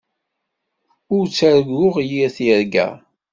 [1.15, 2.87] Ur ttarguɣ yir tirga.